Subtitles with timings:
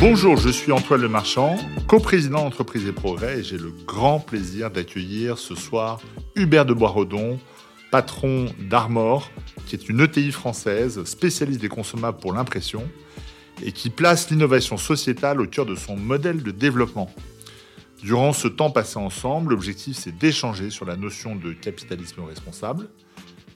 [0.00, 5.36] Bonjour, je suis Antoine Lemarchand, coprésident d'Entreprise et Progrès et j'ai le grand plaisir d'accueillir
[5.36, 6.00] ce soir
[6.36, 7.38] Hubert de Boisredon,
[7.90, 9.30] patron d'Armor,
[9.66, 12.82] qui est une ETI française spécialiste des consommables pour l'impression
[13.62, 17.14] et qui place l'innovation sociétale au cœur de son modèle de développement.
[18.02, 22.88] Durant ce temps passé ensemble, l'objectif c'est d'échanger sur la notion de capitalisme responsable.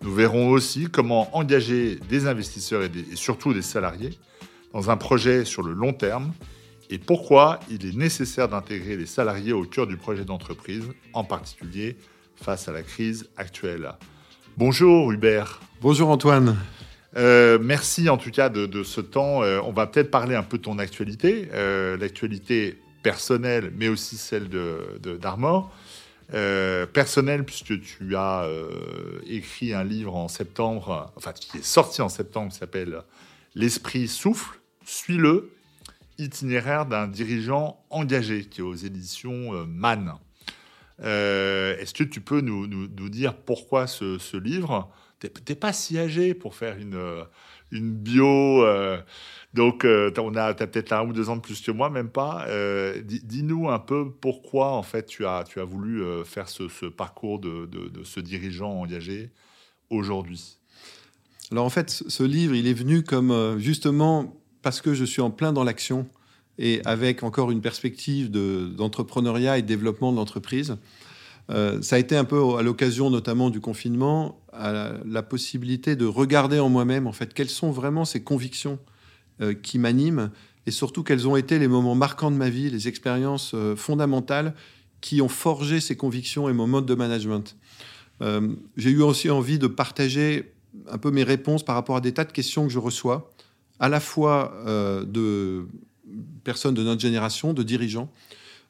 [0.02, 4.10] Nous verrons aussi comment engager des investisseurs et, et surtout des salariés
[4.74, 6.32] dans un projet sur le long terme
[6.90, 11.96] et pourquoi il est nécessaire d'intégrer les salariés au cœur du projet d'entreprise, en particulier
[12.36, 13.92] face à la crise actuelle.
[14.58, 15.60] Bonjour Hubert.
[15.80, 16.58] Bonjour Antoine.
[17.16, 19.44] Euh, merci en tout cas de, ce temps.
[19.44, 24.16] Euh, on va peut-être parler un peu de ton actualité, euh, l'actualité personnelle, mais aussi
[24.16, 25.70] celle d'Armor.
[26.32, 28.48] De, personnelle, puisque tu as
[29.26, 33.02] écrit un livre en septembre, enfin qui est sorti en septembre, qui s'appelle
[33.54, 34.58] L'esprit souffle,
[34.94, 35.50] suis-le,
[36.18, 40.14] itinéraire d'un dirigeant engagé, qui est aux éditions euh, Man.
[41.02, 44.90] Euh, est-ce que tu peux nous, dire pourquoi ce, livre?
[45.18, 47.24] T'es pas si âgé pour faire une, euh,
[47.72, 48.64] une bio.
[49.54, 52.46] donc, on a, as peut-être un ou deux ans de plus que moi, même pas.
[53.02, 57.66] Dis-nous un peu pourquoi, en fait, tu as, tu as voulu faire ce, parcours de,
[57.66, 59.32] de, ce dirigeant engagé
[59.90, 60.58] aujourd'hui?
[61.50, 65.30] Alors, en fait, ce livre, il est venu comme justement parce que je suis en
[65.30, 66.08] plein dans l'action
[66.58, 70.76] et avec encore une perspective d'entrepreneuriat et de développement de l'entreprise.
[71.50, 76.58] Euh, ça a été un peu à l'occasion notamment du confinement, la, possibilité de regarder
[76.58, 78.78] en moi-même en fait quelles sont vraiment ces convictions
[79.42, 80.30] euh, qui m'animent
[80.66, 84.54] et surtout quels ont été les moments marquants de ma vie, les expériences euh, fondamentales
[85.02, 87.56] qui ont forgé ces convictions et mon mode de management.
[88.78, 90.54] J'ai eu aussi envie de partager
[90.90, 93.30] un peu mes réponses par rapport à des tas de questions que je reçois
[93.80, 95.66] à la fois euh, de
[96.44, 98.10] personnes de notre génération, de dirigeants,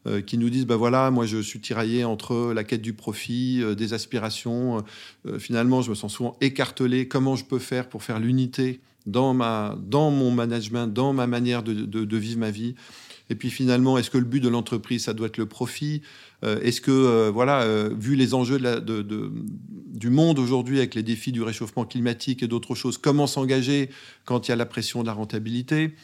[0.06, 3.61] euh, qui nous disent, ben voilà, moi je suis tiraillé entre la quête du profit,
[3.62, 4.84] euh, des aspirations,
[5.39, 9.77] finalement je me sens souvent écartelé, comment je peux faire pour faire l'unité dans, ma,
[9.81, 12.75] dans mon management, dans ma manière de, vivre ma vie.
[13.31, 16.03] Et puis finalement, est-ce que le but de l'entreprise, ça doit être le profit?
[16.43, 19.33] Est-ce que, voilà, vu les enjeux de
[19.95, 23.89] du monde aujourd'hui avec les défis du réchauffement climatique et d'autres choses, comment s'engager
[24.25, 25.95] quand il y a la pression de la rentabilité?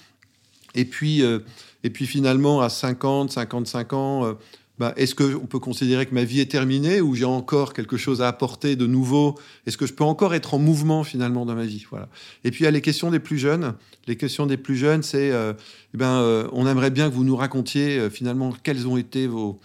[0.75, 1.41] Et puis, euh,
[1.83, 4.35] et puis finalement, à 50, 55 ans, euh,
[4.81, 8.21] bah, est-ce qu'on peut considérer que ma vie est terminée ou j'ai encore quelque chose
[8.21, 9.39] à apporter de nouveau?
[9.67, 11.87] Est-ce que je peux encore être en mouvement finalement dans ma vie?
[11.91, 12.09] Voilà.
[12.43, 13.75] Et puis il y a les questions des plus jeunes.
[14.09, 15.53] Les questions des plus jeunes, c'est euh,
[15.95, 19.61] eh ben, on aimerait bien que vous nous racontiez finalement quelles ont été vos,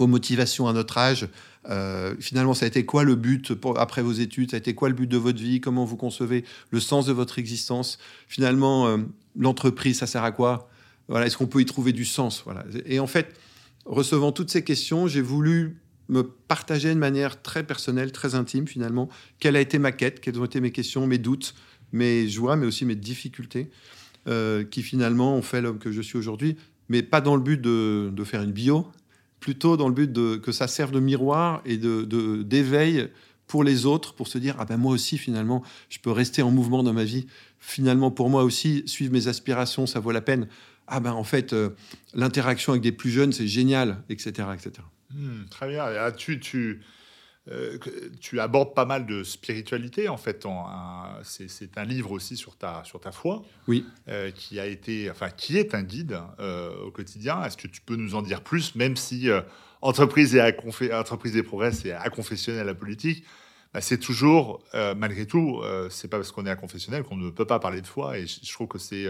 [0.00, 1.28] motivations à notre âge,
[1.68, 4.50] euh, finalement, ça a été quoi le but après vos études?
[4.50, 5.60] Ça a été quoi le but de votre vie?
[5.60, 7.98] Comment vous concevez le sens de votre existence?
[8.28, 8.98] Finalement, euh,
[9.36, 10.68] l'entreprise, ça sert à quoi?
[11.08, 12.42] Voilà, Est-ce qu'on peut y trouver du sens?
[12.44, 12.64] Voilà.
[12.86, 13.34] Et en fait,
[13.86, 19.08] recevant toutes ces questions, j'ai voulu me partager de manière très personnelle, très intime finalement,
[19.38, 21.54] quelle a été ma quête, quelles ont été mes questions, mes doutes,
[21.92, 23.70] mes joies, mais aussi mes difficultés,
[24.28, 26.56] euh, qui finalement ont fait l'homme que je suis aujourd'hui,
[26.88, 28.86] mais pas dans le but de, faire une bio,
[29.38, 33.08] plutôt dans le but de, que ça serve de miroir et de, d'éveil
[33.46, 36.50] pour les autres, pour se dire, ah ben moi aussi, finalement, je peux rester en
[36.50, 37.26] mouvement dans ma vie.
[37.58, 40.46] Finalement, pour moi aussi, suivre mes aspirations, ça vaut la peine.
[40.90, 41.70] Ah ben en fait, euh,
[42.14, 44.48] l'interaction avec des plus jeunes, c'est génial, etc.
[44.52, 44.72] etc.
[45.10, 45.84] Hmm, très bien.
[45.84, 46.80] Ah, tu, tu,
[47.48, 47.78] euh,
[48.20, 50.44] tu abordes pas mal de spiritualité en fait.
[51.22, 55.30] C'est un livre aussi sur ta, sur ta foi, oui, euh, qui a été, enfin
[55.30, 56.18] qui est un guide
[56.84, 57.44] au quotidien.
[57.44, 59.28] Est-ce que tu peux nous en dire plus, même si
[59.82, 60.42] entreprise et
[60.92, 63.24] entreprise des progrès c'est à confessionnel la politique,
[63.72, 64.62] bah, c'est toujours
[64.96, 67.86] malgré tout, c'est pas parce qu'on est à confessionnel qu'on ne peut pas parler de
[67.86, 68.18] foi.
[68.18, 69.06] Et je, trouve que c'est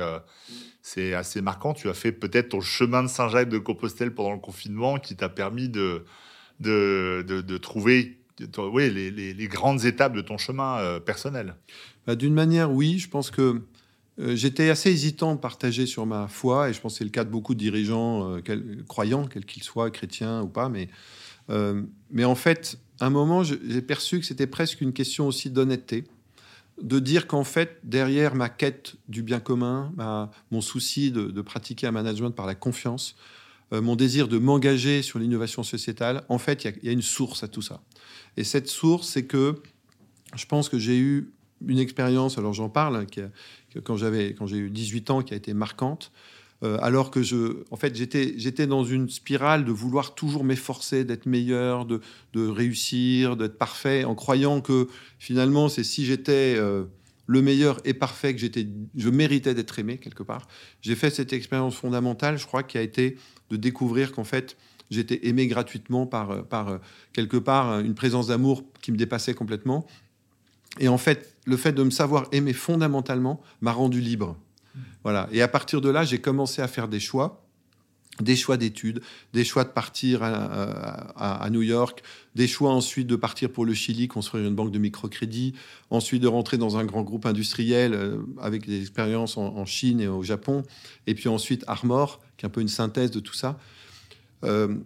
[0.83, 1.73] c'est assez marquant.
[1.73, 5.29] Tu as fait peut-être ton chemin de Saint-Jacques de Compostelle pendant le confinement, qui t'a
[5.29, 6.05] permis de
[6.61, 8.21] de, de, trouver
[8.59, 11.57] oui, les, grandes étapes de ton chemin euh, personnel
[12.07, 12.99] bah, D'une manière, oui.
[12.99, 13.63] Je pense que
[14.19, 17.11] euh, j'étais assez hésitant de partager sur ma foi, et je pense que c'est le
[17.11, 20.69] cas de beaucoup de dirigeants euh, croyants, quels qu'ils soient, chrétiens ou pas.
[20.69, 20.89] Mais,
[22.13, 26.05] mais en fait, un moment, j'ai perçu que c'était presque une question aussi d'honnêteté
[26.83, 29.93] de dire qu'en fait, derrière ma quête du bien commun,
[30.51, 33.17] mon souci de, pratiquer un management par la confiance,
[33.73, 37.49] mon désir de m'engager sur l'innovation sociétale, en fait, il y, a une source à
[37.49, 37.83] tout ça.
[38.37, 39.61] Et cette source, c'est que
[40.35, 41.31] je pense que j'ai eu
[41.67, 43.07] une expérience, alors j'en parle, hein,
[43.85, 46.11] quand j'avais quand j'ai eu 18 ans, qui a été marquante.
[46.63, 51.05] Euh, alors que je, en fait, j'étais, j'étais dans une spirale de vouloir toujours m'efforcer
[51.05, 52.01] d'être meilleur, de,
[52.35, 56.85] réussir, d'être parfait, en croyant que finalement, c'est si j'étais euh,
[57.27, 60.49] le meilleur et parfait, que j'étais, je méritais d'être aimé quelque part.
[60.83, 63.17] J'ai fait cette expérience fondamentale, je crois, qui a été
[63.49, 64.59] de découvrir qu'en fait,
[64.91, 66.79] j'étais aimé gratuitement par, par
[67.13, 69.87] quelque part une présence d'amour qui me dépassait complètement.
[70.79, 74.37] Et en fait, le fait de me savoir aimer fondamentalement m'a rendu libre.
[75.03, 75.29] Voilà.
[75.33, 77.43] Et à partir de là, j'ai commencé à faire des choix
[78.23, 79.01] des choix d'études,
[79.33, 82.03] des choix de partir à, New York,
[82.35, 85.55] des choix ensuite de partir pour le Chili, construire une banque de microcrédit,
[85.91, 90.09] ensuite de rentrer dans un grand groupe industriel euh, avec des expériences en, Chine et
[90.09, 90.63] au Japon,
[91.07, 93.59] et puis ensuite Armor, qui est un peu une synthèse de tout ça.
[94.45, 94.77] Euh,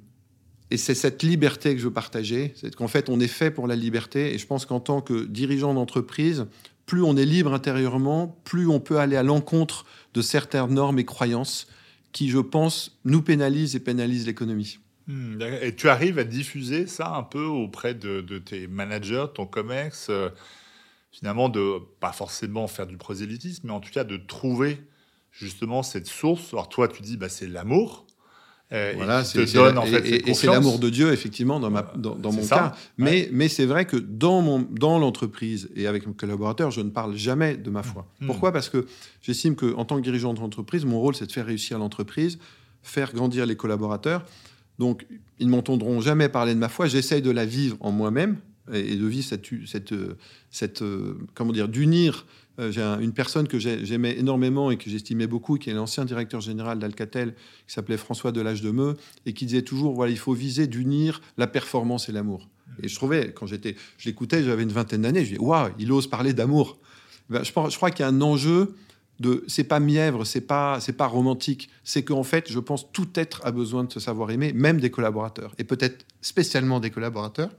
[0.70, 3.66] et c'est cette liberté que je veux partager, c'est qu'en fait on est fait pour
[3.66, 6.46] la liberté, et je pense qu'en tant que dirigeant d'entreprise,
[6.86, 11.04] plus on est libre intérieurement, plus on peut aller à l'encontre de certaines normes et
[11.04, 11.66] croyances
[12.12, 14.78] qui, je pense, nous pénalisent et pénalisent l'économie.
[15.06, 20.06] Hmm, et tu arrives à diffuser ça un peu auprès de, tes managers, ton COMEX,
[20.08, 20.30] euh,
[21.10, 24.78] finalement, de pas forcément faire du prosélytisme, mais en tout cas de trouver
[25.32, 26.52] justement cette source?
[26.52, 28.06] Alors toi, tu dis, bah, c'est l'amour.
[28.74, 32.74] Euh, voilà, et, c'est l'amour de Dieu effectivement dans, ma, dans, mon cas.
[32.98, 36.90] Mais, mais c'est vrai que dans, mon, dans l'entreprise et avec mes collaborateurs, je ne
[36.90, 38.06] parle jamais de ma foi.
[38.20, 38.26] Hmm.
[38.26, 38.86] Pourquoi Parce que
[39.22, 42.38] j'estime qu'en tant que dirigeant d'entreprise, mon rôle c'est de faire réussir l'entreprise,
[42.82, 44.24] faire grandir les collaborateurs.
[44.80, 45.06] Donc
[45.38, 46.86] ils ne m'entendront jamais parler de ma foi.
[46.86, 48.38] J'essaye de la vivre en moi-même
[48.72, 49.94] et de vivre cette, cette,
[50.50, 55.26] cette euh, comment dire, d'unir euh, j'ai une personne que j'aimais énormément et que j'estimais
[55.26, 57.34] beaucoup, qui est l'ancien directeur général d'Alcatel,
[57.66, 58.96] qui s'appelait François Delage de Meux,
[59.26, 62.48] et qui disait toujours voilà, il faut viser d'unir la performance et l'amour.
[62.82, 65.90] Et je trouvais, quand j'étais, je l'écoutais, j'avais une vingtaine d'années, je disais waouh, il
[65.92, 66.78] ose parler d'amour.
[67.30, 68.74] Ben, je, crois qu'il y a un enjeu
[69.20, 73.40] de c'est pas mièvre, c'est pas pas romantique, c'est qu'en fait, je pense tout être
[73.44, 77.50] a besoin de se savoir aimer, même des collaborateurs, et peut-être spécialement des collaborateurs,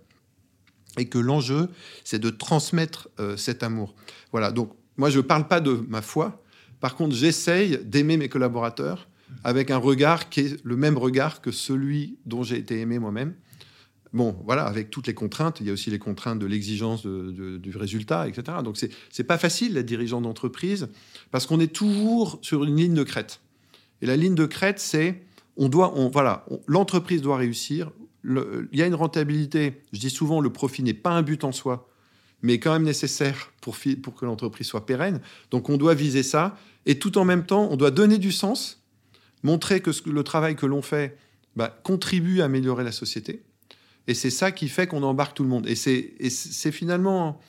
[0.98, 1.70] et que l'enjeu,
[2.04, 3.96] c'est de transmettre euh, cet amour.
[4.32, 6.42] Voilà, donc moi, je ne parle pas de ma foi.
[6.80, 9.08] Par contre, j'essaye d'aimer mes collaborateurs
[9.44, 13.34] avec un regard qui est le même regard que celui dont j'ai été aimé moi-même.
[14.14, 15.60] Bon, voilà, avec toutes les contraintes.
[15.60, 18.60] Il y a aussi les contraintes de l'exigence du résultat, etc.
[18.64, 20.88] Donc, ce n'est pas facile, la dirigeant d'entreprise,
[21.32, 23.42] parce qu'on est toujours sur une ligne de crête.
[24.02, 25.24] Et la ligne de crête, c'est
[25.58, 27.92] on doit, on, voilà, l'entreprise doit réussir.
[28.24, 29.82] il y a une rentabilité.
[29.92, 31.90] Je dis souvent, le profit n'est pas un but en soi
[32.42, 35.22] mais quand même nécessaire pour, pour que l'entreprise soit pérenne.
[35.52, 36.58] Donc on doit viser ça.
[36.86, 38.84] Et tout en même temps, on doit donner du sens,
[39.44, 41.18] montrer que le travail que l'on fait
[41.56, 43.42] bah, contribue à améliorer la société.
[44.08, 45.68] Et c'est ça qui fait qu'on embarque tout le monde.
[45.68, 47.40] Et c'est finalement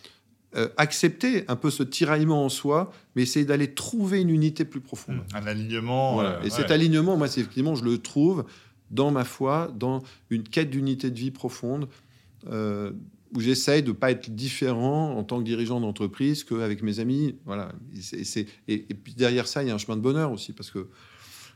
[0.57, 4.81] euh, accepter un peu ce tiraillement en soi, mais essayer d'aller trouver une unité plus
[4.81, 5.17] profonde.
[5.17, 6.21] Mmh, un alignement.
[6.23, 8.47] Euh, et cet alignement, moi, effectivement, je le trouve
[8.91, 11.89] dans ma foi, dans une quête d'unité de vie profonde,
[12.49, 12.93] euh,
[13.37, 17.37] où j'essaye de ne pas être différent en tant que dirigeant d'entreprise qu'avec mes amis.
[17.45, 17.73] Voilà.
[18.13, 20.89] Et, et, puis derrière ça, il y a un chemin de bonheur aussi, parce que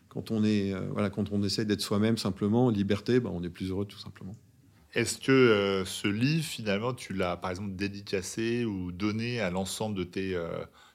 [0.08, 3.48] quand on, est, euh, voilà, quand on essaie d'être soi-même simplement, liberté, ben, on est
[3.48, 4.34] plus heureux tout simplement.
[4.92, 9.96] Est-ce que euh, ce livre, finalement, tu l'as par exemple dédicacé ou donné à l'ensemble
[9.96, 10.50] de, tes euh,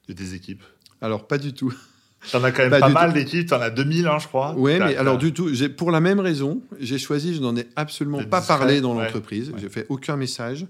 [0.08, 0.64] de tes équipes?
[1.02, 1.74] Alors, pas du tout.
[2.32, 4.54] T'en as quand même pas, mal d'équipes, t'en as 2000, hein, je crois.
[4.58, 8.24] Oui, mais alors du tout, pour la même raison, j'ai choisi, je n'en ai absolument
[8.24, 10.66] pas parlé dans l'entreprise, j'ai fait aucun message,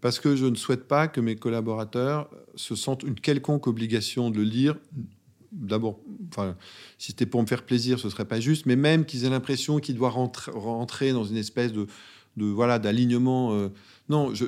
[0.00, 4.36] parce que je ne souhaite pas que mes collaborateurs se sentent une quelconque obligation de
[4.36, 4.76] le lire.
[5.50, 6.00] D'abord,
[6.30, 6.56] enfin,
[6.98, 9.78] si c'était pour me faire plaisir, ce serait pas juste, mais même qu'ils aient l'impression
[9.78, 10.14] qu'ils doivent
[10.52, 11.86] rentrer, dans une espèce de,
[12.36, 13.54] de voilà d'alignement.
[13.54, 13.68] Euh,
[14.08, 14.44] non, je,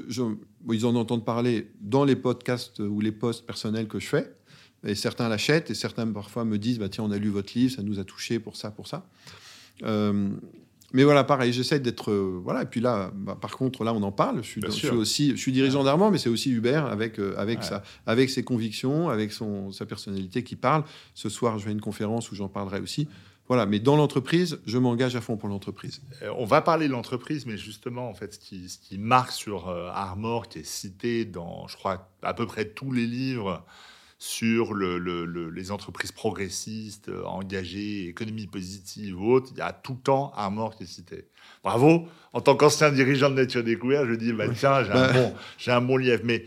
[0.70, 4.36] ils en entendent parler dans les podcasts ou les posts personnels que je fais.
[4.86, 7.74] Et certains l'achètent et certains parfois me disent bah, Tiens, on a lu votre livre,
[7.74, 9.06] ça nous a touché pour ça, pour ça.
[9.82, 10.30] Euh,
[10.92, 12.10] mais voilà, pareil, j'essaie d'être.
[12.10, 14.42] Euh, voilà, et puis là, bah, par contre, là, on en parle.
[14.42, 17.34] Je suis, je suis aussi, je suis dirigeant d'Armand, mais c'est aussi Hubert avec, euh,
[17.36, 17.58] avec,
[18.06, 20.84] avec ses convictions, avec son, sa personnalité qui parle.
[21.14, 23.08] Ce soir, je vais à une conférence où j'en parlerai aussi.
[23.48, 26.02] Voilà, mais dans l'entreprise, je m'engage à fond pour l'entreprise.
[26.36, 29.68] on va parler de l'entreprise, mais justement, en fait, ce qui, ce qui marque sur
[29.68, 33.64] Armor, qui est cité dans, je crois, à peu près tous les livres
[34.18, 40.00] sur les entreprises progressistes, euh, engagées, économie positive ou autre, il y a tout le
[40.00, 41.28] temps Armor qui est cité.
[41.62, 45.34] Bravo, en tant qu'ancien dirigeant de Nature Découverte, je dis, bah, tiens, j'ai un, bon,
[45.66, 46.22] un bon lièvre.
[46.24, 46.46] Mais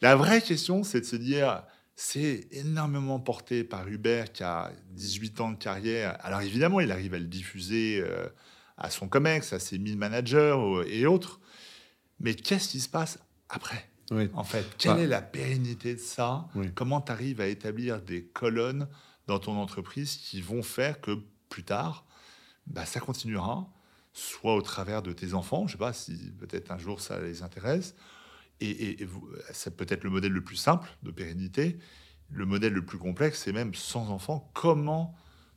[0.00, 1.62] la vraie question, c'est de se dire,
[1.94, 6.16] c'est énormément porté par Hubert qui a 18 ans de carrière.
[6.20, 8.26] Alors évidemment, il arrive à le diffuser euh,
[8.76, 11.40] à son COMEX, à ses 1000 managers et autres.
[12.18, 13.88] Mais qu'est-ce qui se passe après?
[14.10, 15.00] En fait, quelle bah.
[15.02, 16.48] est la pérennité de ça?
[16.74, 18.88] Comment tu arrives à établir des colonnes
[19.26, 21.18] dans ton entreprise qui vont faire que
[21.48, 22.04] plus tard,
[22.66, 23.68] bah, ça continuera,
[24.12, 27.20] soit au travers de tes enfants, je ne sais pas si peut-être un jour ça
[27.20, 27.94] les intéresse,
[28.60, 28.96] Et,
[29.52, 31.78] c'est peut-être le modèle le plus simple de pérennité.
[32.30, 34.50] Le modèle le plus complexe, c'est même sans enfant.
[34.54, 35.14] Comment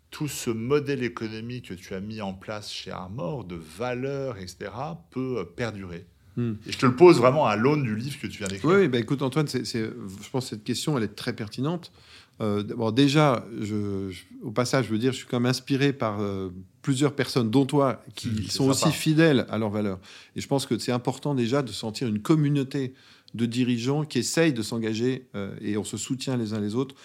[0.10, 4.72] tout ce modèle économique que tu as mis en place chez Armor, de valeur, etc.,
[5.12, 6.08] peut perdurer?
[6.38, 6.54] Hmm.
[6.66, 8.72] Et je te le pose vraiment à l'aune du livre que tu viens d'écrire.
[8.72, 11.92] Oui, bah écoute Antoine, c'est, je pense que cette question, elle est très pertinente.
[12.40, 14.12] Euh, bon, déjà, je,
[14.44, 16.50] au passage, je veux dire, je suis quand même inspiré par euh,
[16.82, 20.00] plusieurs personnes, dont toi, qui mmh, sont aussi fidèles à leurs valeurs.
[20.36, 22.94] Et je pense que c'est important déjà de sentir une communauté
[23.34, 26.96] de dirigeants qui essayent de s'engager euh, et on se soutient les uns les autres,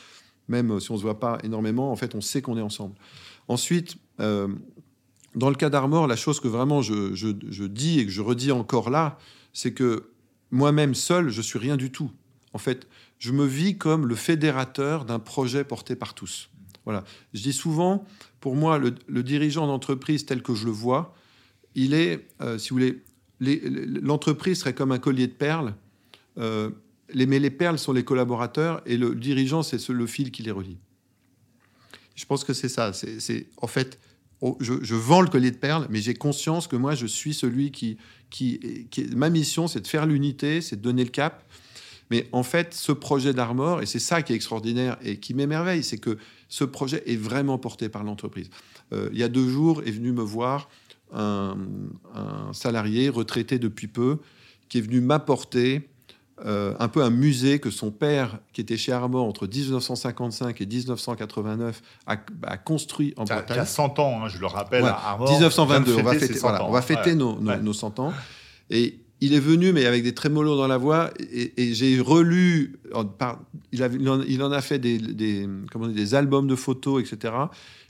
[0.49, 1.91] même si on ne se voit pas énormément.
[1.91, 2.95] En fait, on sait qu'on est ensemble.
[3.49, 3.97] Ensuite,
[5.35, 8.91] dans le cas d'Armor, la chose que vraiment je, dis et que je redis encore
[8.91, 9.19] là,
[9.53, 10.11] c'est que
[10.51, 12.11] moi-même seul, je suis rien du tout.
[12.53, 12.87] En fait,
[13.19, 16.51] je me vis comme le fédérateur d'un projet porté par tous.
[16.85, 17.05] Voilà.
[17.33, 18.05] Je dis souvent,
[18.41, 21.15] pour moi, le, dirigeant d'entreprise tel que je le vois,
[21.75, 23.03] il est, euh, si vous voulez,
[24.03, 25.75] l'entreprise serait comme un collier de perles.
[26.39, 26.71] Euh,
[27.15, 30.51] les, mais les perles sont les collaborateurs et le dirigeant, c'est le fil qui les
[30.51, 30.79] relie.
[32.15, 32.93] Je pense que c'est ça.
[32.93, 33.99] C'est en fait,
[34.43, 37.71] oh, je, vends le collier de perles, mais j'ai conscience que moi, je suis celui
[37.71, 37.97] qui,
[38.29, 38.61] qui,
[39.17, 41.45] ma mission, c'est de faire l'unité, c'est de donner le cap.
[42.11, 45.83] Mais en fait, ce projet d'Armor, et c'est ça qui est extraordinaire et qui m'émerveille,
[45.83, 46.19] c'est que
[46.51, 48.51] ce projet est vraiment porté par l'entreprise.
[48.93, 50.69] Euh, il y a deux jours est venu me voir
[51.15, 51.57] un,
[52.53, 54.19] salarié retraité depuis peu
[54.69, 55.89] qui est venu m'apporter
[56.45, 60.67] euh, un peu un musée que son père, qui était chez Armor entre 1955 et
[60.67, 62.17] 1989, a,
[62.57, 63.45] construit en Bretagne.
[63.51, 65.31] Il y a 100 ans, hein, je le rappelle, à Armor.
[65.31, 68.13] 1922, on va fêter, on va fêter nos, nos, nos, 100 ans.
[68.71, 72.81] Et il est venu, mais avec des trémolos dans la voix, et, j'ai relu,
[73.73, 73.81] il,
[74.27, 75.47] il, en, a fait des, des,
[75.95, 77.35] des albums de photos, etc.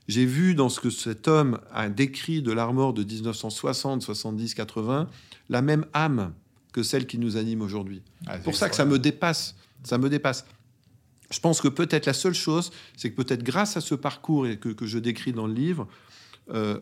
[0.09, 5.09] J'ai vu dans ce que cet homme a décrit de l'armor de 1960, 70, 80,
[5.49, 6.33] la même âme
[6.73, 8.03] que celle qui nous anime aujourd'hui.
[8.27, 10.47] Ah, pour ça que ça me dépasse, ça me dépasse.
[11.31, 14.59] Je pense que peut-être la seule chose, c'est que peut-être grâce à ce parcours et
[14.59, 15.89] que, que, je décris dans le livre,
[16.51, 16.79] euh,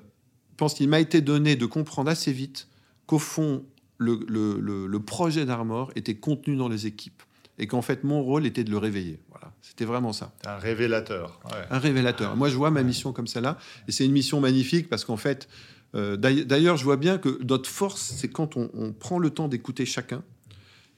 [0.53, 2.69] je pense qu'il m'a été donné de comprendre assez vite
[3.07, 3.65] qu'au fond,
[3.99, 7.23] le, projet d'Armor était contenu dans les équipes
[7.59, 9.21] et qu'en fait mon rôle était de le réveiller.
[9.31, 10.33] Voilà, c'était vraiment ça.
[10.45, 11.41] Un révélateur.
[11.71, 12.37] Un révélateur.
[12.37, 15.49] Moi, je vois ma mission comme celle-là, et c'est une mission magnifique parce qu'en fait,
[15.95, 19.87] euh, d'ailleurs, je vois bien que notre force, c'est quand on, prend le temps d'écouter
[19.87, 20.23] chacun.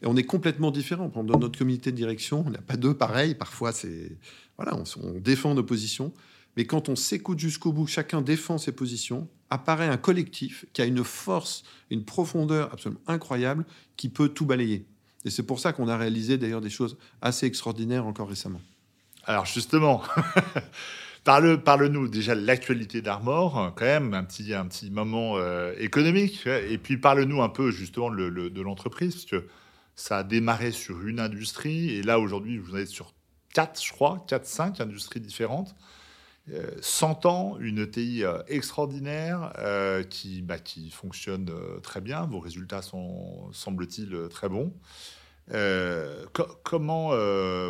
[0.03, 1.09] Et on est complètement différent.
[1.09, 3.35] Dans notre comité de direction, on n'a pas deux pareils.
[3.35, 4.17] Parfois, c'est
[4.57, 6.13] voilà, on, on défend nos positions.
[6.57, 10.85] Mais quand on s'écoute jusqu'au bout, chacun défend ses positions, apparaît un collectif qui a
[10.85, 13.65] une force, une profondeur absolument incroyable
[13.97, 14.87] qui peut tout balayer.
[15.25, 18.61] Et c'est pour ça qu'on a réalisé d'ailleurs des choses assez extraordinaires encore récemment.
[19.25, 20.03] Alors justement,
[21.25, 26.47] parle, parle-nous déjà de l'actualité d'Armor, quand même, un petit, un petit moment euh, économique.
[26.47, 29.49] Et puis parle-nous un peu justement de l'entreprise, parce que
[29.95, 33.13] ça a démarré sur une industrie, et là aujourd'hui vous êtes sur
[33.53, 35.75] quatre, je crois, quatre, cinq industries différentes.
[36.81, 41.51] 100 euh, ans, une ETI euh, extraordinaire euh, qui, bah, qui fonctionne
[41.83, 42.27] très bien.
[42.27, 44.73] Vos résultats sont, semble-t-il, très bons.
[46.63, 47.11] Comment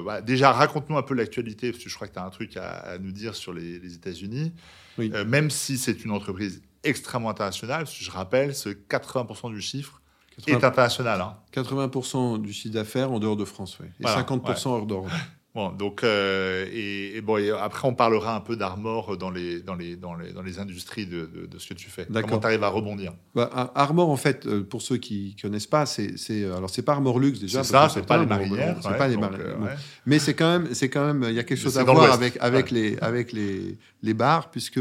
[0.02, 2.56] bah, déjà raconte-nous un peu l'actualité parce que je crois que tu as un truc
[2.56, 4.52] à, nous dire sur les, États-Unis.
[4.98, 10.02] même si c'est une entreprise extrêmement internationale, je rappelle, ce 80% du chiffre
[10.46, 11.36] est international.
[11.54, 12.38] 80% hein.
[12.38, 13.86] du chiffre d'affaires en dehors de France, oui.
[14.00, 15.10] Et 50% hors d'Europe.
[15.54, 19.96] Bon, donc, euh, et, bon, après, on parlera un peu d'Armor dans les, dans, les,
[19.96, 22.06] dans, les, dans les industries de, de, ce que tu fais.
[22.06, 23.12] Comment tu arrives à rebondir?
[23.34, 26.92] Bah, Armor, en fait, euh, pour ceux qui ne connaissent pas, c'est, alors c'est pas
[26.92, 27.64] Armor Luxe déjà.
[27.64, 28.78] C'est ça, c'est pas, les marinières.
[28.82, 29.76] C'est pas les marinières.
[30.06, 32.38] Mais c'est quand même, c'est quand même, il y a quelque chose à voir avec,
[32.40, 34.80] avec, les, avec les, les bars, puisque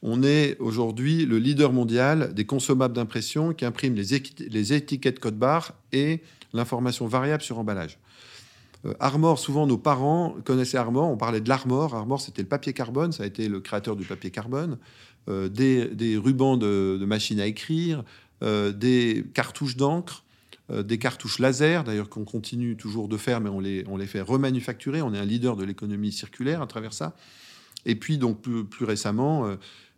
[0.00, 5.38] on est aujourd'hui le leader mondial des consommables d'impression qui impriment les, les étiquettes code
[5.38, 6.22] barre et
[6.54, 7.98] l'information variable sur emballage.
[8.86, 11.94] Euh, Armor, souvent nos parents connaissaient Armor, on parlait de l'Armor.
[11.94, 14.78] Armor, c'était le papier carbone, ça a été le créateur du papier carbone.
[15.28, 18.04] Euh, des, rubans de, machines à écrire,
[18.42, 20.22] euh, des cartouches d'encre,
[20.68, 25.00] des cartouches laser, d'ailleurs qu'on continue toujours de faire, mais on les, fait remanufacturer.
[25.00, 27.14] On est un leader de l'économie circulaire à travers ça.
[27.84, 29.48] Et puis, donc, plus, récemment,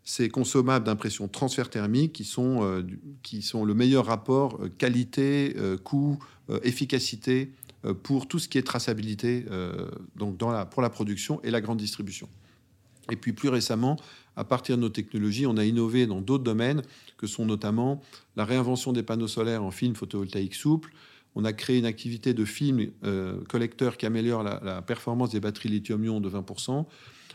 [0.04, 2.84] ces consommables d'impression transfert thermique qui sont,
[3.22, 6.18] qui sont le meilleur rapport qualité, coût,
[6.62, 7.67] efficacité euh,
[8.02, 10.38] pour tout ce qui est traçabilité euh, donc
[10.70, 12.28] pour la production et la grande distribution.
[13.10, 13.96] Et puis plus récemment,
[14.36, 16.82] à partir de nos technologies, on a innové dans d'autres domaines,
[17.16, 18.02] que sont notamment
[18.36, 20.92] la réinvention des panneaux solaires en film photovoltaïque souple.
[21.34, 25.68] On a créé une activité de film euh, collecteur qui améliore la, performance des batteries
[25.68, 26.84] lithium-ion de 20%.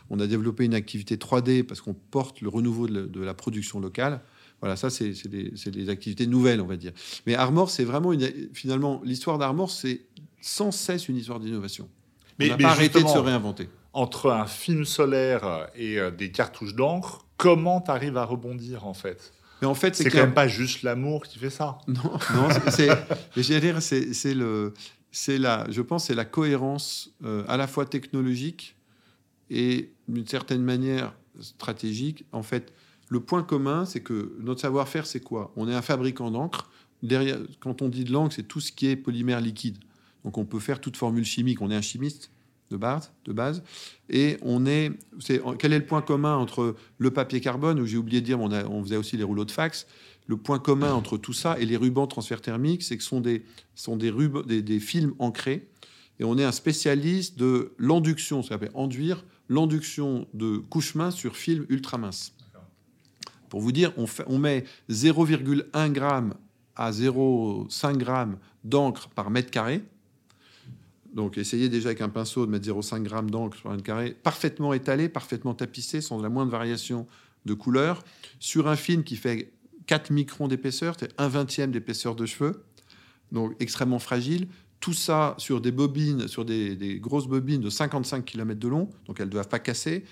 [0.09, 4.21] On a développé une activité 3D parce qu'on porte le renouveau de la production locale.
[4.63, 6.93] Voilà, ça, c'est des, activités nouvelles, on va dire.
[7.27, 8.13] Mais Armor, c'est vraiment
[8.53, 10.05] finalement, l'histoire d'Armor, c'est
[10.43, 11.89] sans cesse une histoire d'innovation.
[12.37, 13.69] Mais, on n'a pas arrêté de se réinventer.
[13.93, 18.93] Entre un film solaire et euh, des cartouches d'encre, comment tu arrives à rebondir, en
[18.93, 19.31] fait?
[19.61, 21.77] Mais en fait, c'est quand même pas juste l'amour qui fait ça.
[21.87, 22.87] Non, non, c'est,
[23.61, 24.73] dire, c'est le,
[25.11, 28.75] c'est la, je pense, c'est la cohérence euh, à la fois technologique
[29.49, 32.25] et d'une certaine manière stratégique.
[32.33, 32.73] En fait,
[33.07, 35.53] le point commun, c'est que notre savoir-faire, c'est quoi?
[35.55, 36.69] On est un fabricant d'encre.
[37.01, 39.77] Derrière, quand on dit de l'encre, c'est tout ce qui est polymère liquide.
[40.23, 41.61] Donc, on peut faire toute formule chimique.
[41.61, 42.31] On est un chimiste
[42.71, 43.63] de base, de base.
[44.09, 44.91] Et on est,
[45.59, 48.83] quel est le point commun entre le papier carbone, où j'ai oublié de dire, on,
[48.83, 49.87] faisait aussi les rouleaux de fax,
[50.27, 53.21] le point commun entre tout ça et les rubans transfert thermique, c'est que ce sont
[53.21, 53.43] des,
[53.75, 54.11] sont des,
[54.45, 55.67] des, des, films ancrés.
[56.19, 61.35] Et on est un spécialiste de l'enduction, ce qu'on appelle enduire, l'enduction de couche sur
[61.35, 62.33] film ultra mince.
[63.49, 66.35] Pour vous dire, on, on met 0,1 g
[66.75, 69.83] à 0,5 g d'encre par mètre carré.
[71.13, 74.73] Donc essayez déjà avec un pinceau de mettre 0,5 g d'encre sur un carré, parfaitement
[74.73, 77.07] étalé, parfaitement tapissé, sans la moindre variation
[77.45, 78.03] de couleur,
[78.39, 79.51] sur un film qui fait
[79.87, 82.63] 4 microns d'épaisseur, c'est un vingtième d'épaisseur de cheveux,
[83.31, 84.47] donc extrêmement fragile.
[84.79, 89.19] Tout ça sur des bobines, sur des, grosses bobines de 55 km de long, donc
[89.19, 90.03] elles ne doivent pas casser.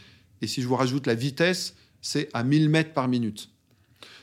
[0.41, 3.50] Et si je vous rajoute la vitesse, c'est à 1000 mètres par minute.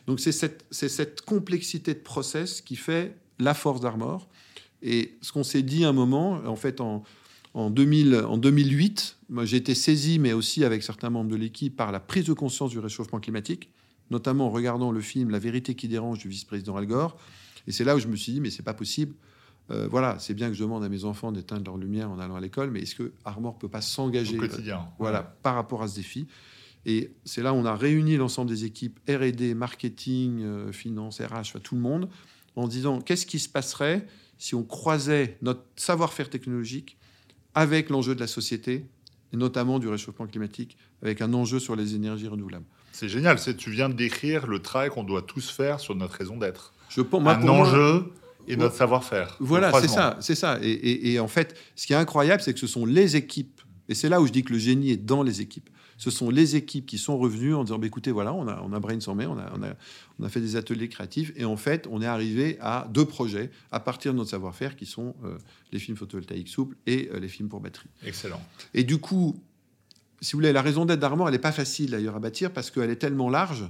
[0.07, 4.29] Donc c'est cette, cette, complexité de process qui fait la force d'Armor.
[4.83, 7.03] Et ce qu'on s'est dit un moment, en fait, en,
[7.55, 11.93] en, 2000, en 2008, j'ai été saisi, mais aussi avec certains membres de l'équipe, par
[11.93, 13.71] la prise de conscience du réchauffement climatique
[14.11, 17.17] notamment en regardant le film La vérité qui dérange du vice-président Al Gore.
[17.67, 19.15] Et c'est là où je me suis dit, mais c'est pas possible.
[19.71, 22.37] Euh, voilà, c'est bien que je demande à mes enfants d'éteindre leur lumière en allant
[22.37, 25.97] à l'école, mais est-ce que Armor peut pas s'engager quotidien Voilà, par rapport à ce
[25.97, 26.27] défi?
[26.87, 31.61] Et c'est là où on a réuni l'ensemble des équipes R&D, marketing, euh, finance, RH,
[31.63, 32.09] tout le monde,
[32.57, 34.07] en disant qu'est-ce qui se passerait
[34.39, 36.97] si on croisait notre savoir-faire technologique
[37.55, 38.87] avec l'enjeu de la société,
[39.33, 42.65] et notamment du réchauffement climatique, avec un enjeu sur les énergies renouvelables.
[42.93, 43.39] C'est génial.
[43.39, 46.73] C'est tu viens de décrire le travail qu'on doit tous faire sur notre raison d'être.
[46.89, 48.13] Je pense, un enjeu
[48.47, 49.37] et notre savoir-faire.
[49.41, 50.59] Voilà, c'est ça, c'est ça.
[50.63, 53.61] Et, en fait, ce qui est incroyable, c'est que ce sont les équipes.
[53.89, 55.69] Et c'est là où je dis que le génie est dans les équipes.
[55.99, 58.73] Ce sont les équipes qui sont revenues en disant bah, écoutez, voilà, on a, on
[58.73, 59.75] a brainstormé, on a, on, a,
[60.21, 61.33] on a fait des ateliers créatifs.
[61.37, 64.87] Et en fait, on est arrivé à deux projets à partir de notre savoir-faire qui
[64.87, 65.37] sont euh,
[65.73, 67.89] les films photovoltaïques souples et euh, les films pour batterie.
[68.07, 68.41] Excellent.
[68.75, 69.37] Et du coup,
[70.21, 72.71] si vous voulez, la raison d'être d'Armor, elle n'est pas facile d'ailleurs à bâtir parce
[72.71, 73.65] qu'elle est tellement large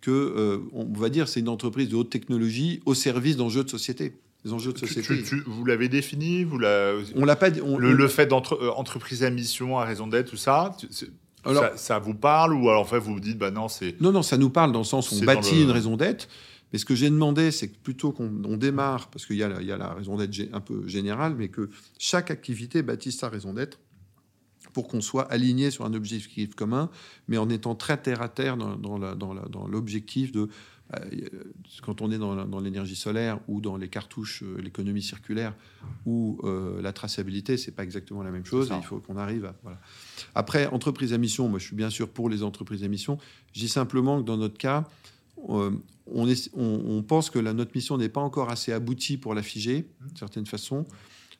[0.00, 3.70] que, euh, on va dire, c'est une entreprise de haute technologie au service d'enjeux de
[3.70, 4.14] société.
[4.44, 5.22] Les enjeux de société.
[5.46, 7.50] vous l'avez défini vous la, On l'a pas.
[7.50, 10.76] le, fait d'entreprise à mission, à raison d'être, tout ça,
[11.44, 14.00] alors, ça, vous parle ou alors en fait vous vous dites bah non c'est.
[14.00, 16.28] Non non, ça nous parle dans le sens où on bâtit une raison d'être.
[16.72, 19.76] Mais ce que j'ai demandé, c'est que plutôt qu'on démarre, parce qu'il y, y, a
[19.78, 23.78] la raison d'être un peu générale, mais que chaque activité bâtisse sa raison d'être
[24.72, 26.90] pour qu'on soit aligné sur un objectif commun,
[27.26, 30.48] mais en étant très terre à terre dans, l'objectif de
[31.82, 35.54] quand on est dans, l'énergie solaire ou dans les cartouches, euh, l'économie circulaire
[36.06, 38.72] ou euh, la traçabilité, c'est pas exactement la même chose.
[38.74, 39.54] il faut qu'on arrive à.
[40.34, 43.18] Après, entreprise à mission, moi je suis bien sûr pour les entreprises à mission.
[43.52, 44.84] Je dis simplement que dans notre cas,
[45.36, 49.42] on, est, on, pense que la, notre mission n'est pas encore assez aboutie pour la
[49.42, 50.86] figer, d'une certaine façon.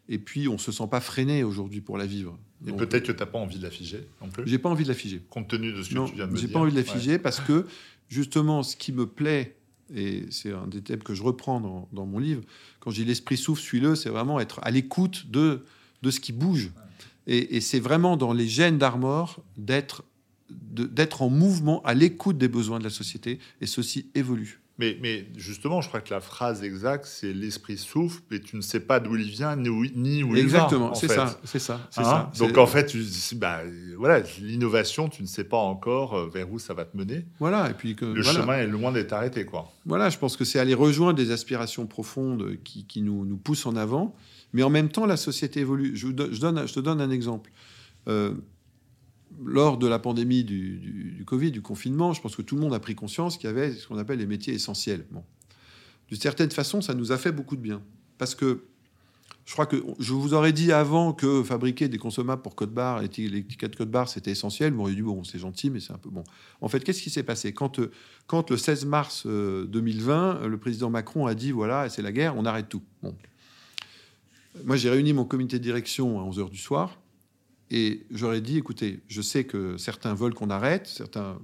[0.09, 2.39] Et puis, on ne se sent pas freiné aujourd'hui pour la vivre.
[2.67, 4.45] Et peut-être que tu n'as pas envie de la figer non plus?
[4.47, 5.23] J'ai pas envie de la figer.
[5.31, 6.47] Compte tenu de ce que tu viens de me dire.
[6.47, 7.67] J'ai pas envie de la figer parce que,
[8.09, 9.57] justement, ce qui me plaît,
[9.95, 12.43] et c'est un des thèmes que je reprends dans, mon livre,
[12.81, 15.65] quand j'ai l'esprit souffle, suis-le, c'est vraiment être à l'écoute de,
[16.03, 16.71] de ce qui bouge.
[17.27, 20.05] Et, et c'est vraiment dans les gènes d'Armor d'être
[20.51, 24.61] d'être en mouvement à l'écoute des besoins de la société, et ceci évolue.
[24.79, 28.79] Mais, justement, je crois que la phrase exacte, c'est l'esprit souffle, et tu ne sais
[28.79, 32.33] pas d'où il vient ni où, ni où Exactement, c'est ça, c'est ça, hein ça.
[32.39, 32.95] Donc en fait,
[33.35, 33.63] bah,
[33.97, 37.27] voilà, l'innovation, tu ne sais pas encore euh, vers où ça va te mener.
[37.41, 39.73] Voilà, et puis que, le chemin est loin d'être arrêté, quoi.
[39.85, 43.75] Voilà, je pense que c'est aller rejoindre des aspirations profondes qui, nous, nous poussent en
[43.75, 44.15] avant,
[44.53, 45.97] mais en même temps, la société évolue.
[45.97, 47.51] Je, je, donne, je te donne un exemple.
[48.07, 48.35] Euh,
[49.45, 52.81] lors de la pandémie du, Covid, du confinement, je pense que tout le monde a
[52.81, 55.07] pris conscience qu'il y avait ce qu'on appelle les métiers essentiels.
[55.11, 55.23] Bon.
[56.09, 57.83] D'une certaine façon, ça nous a fait beaucoup de bien.
[58.17, 58.65] Parce que
[59.45, 63.01] je crois que je vous aurais dit avant que fabriquer des consommables pour code barre,
[63.01, 64.73] l'étiquette code barre, c'était essentiel.
[64.73, 66.25] Vous m'auriez dit, bon, c'est gentil, mais c'est un peu bon.
[66.61, 67.55] En fait, qu'est-ce qui s'est passé?
[67.55, 67.91] Quand, euh,
[68.27, 72.37] quand le 16 mars 2020, euh, le président Macron a dit, voilà, c'est la guerre,
[72.37, 72.83] on arrête tout.
[73.03, 73.15] Bon.
[74.65, 76.99] Moi, j'ai réuni mon comité de direction à 11h du soir.
[77.71, 81.39] Et j'aurais dit, écoutez, je sais que certains veulent qu'on arrête, certains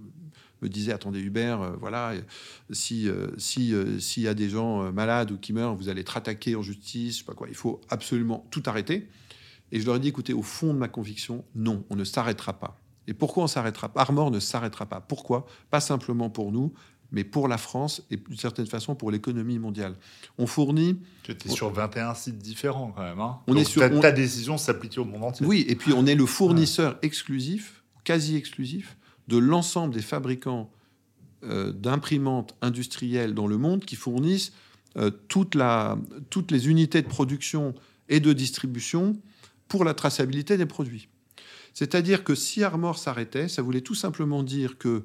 [0.62, 2.14] me disait attendez Hubert, euh, voilà,
[2.70, 6.56] si si s'il y a des gens malades ou qui meurent, vous allez être attaqué
[6.56, 7.48] en justice, je sais pas quoi.
[7.48, 9.08] Il faut absolument tout arrêter.
[9.72, 12.54] Et je leur ai dit écoutez, au fond de ma conviction, non, on ne s'arrêtera
[12.54, 12.78] pas.
[13.06, 14.00] Et pourquoi on s'arrêtera pas?
[14.00, 15.00] Armor ne s'arrêtera pas.
[15.00, 15.46] Pourquoi?
[15.70, 16.72] Pas simplement pour nous,
[17.14, 19.94] mais pour la France et d'une certaine façon pour l'économie mondiale.
[20.36, 20.98] On fournit.
[21.22, 23.20] Tu étais sur 21 sites différents quand même.
[23.20, 23.38] Hein.
[23.46, 25.46] on est sur, ta, décision s'applique au monde entier.
[25.46, 28.96] Oui, et puis on est le fournisseur exclusif, quasi exclusif,
[29.28, 30.70] de l'ensemble des fabricants
[31.44, 34.52] euh, d'imprimantes industrielles dans le monde qui fournissent
[34.96, 35.96] euh, toute la,
[36.30, 37.74] toutes les unités de production
[38.08, 39.16] et de distribution
[39.68, 41.08] pour la traçabilité des produits.
[41.74, 45.04] C'est-à-dire que si Armor s'arrêtait, ça voulait tout simplement dire que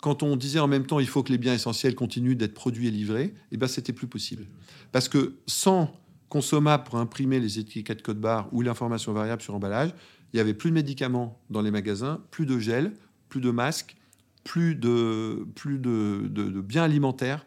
[0.00, 2.88] quand on disait en même temps il faut que les biens essentiels continuent d'être produits
[2.88, 4.46] et livrés, eh ben c'était plus possible.
[4.92, 5.94] Parce que sans
[6.28, 9.90] consommable pour imprimer les étiquettes code barre ou l'information variable sur emballage,
[10.32, 12.92] il n'y avait plus de médicaments dans les magasins, plus de gel,
[13.28, 13.96] plus de masques,
[14.44, 17.46] plus de, plus de, de biens alimentaires,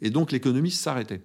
[0.00, 1.22] et donc l'économie s'arrêtait.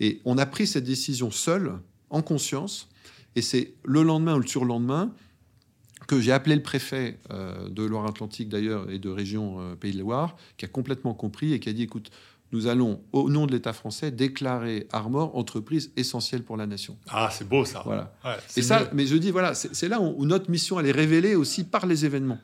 [0.00, 1.78] Et on a pris cette décision seul,
[2.10, 2.88] en conscience,
[3.36, 5.12] et c'est le lendemain ou le surlendemain
[6.10, 10.00] que j'ai appelé le préfet euh, de Loire-Atlantique d'ailleurs et de région euh, Pays de
[10.00, 12.10] Loire, qui a complètement compris et qui a dit écoute,
[12.50, 16.96] nous allons, au nom de l'État français, déclarer Armor entreprise essentielle pour la nation.
[17.10, 17.82] Ah, c'est beau ça.
[17.84, 18.12] Voilà.
[18.56, 21.62] et ça, mais je dis voilà, c'est là où, notre mission elle est révélée aussi
[21.62, 22.40] par les événements.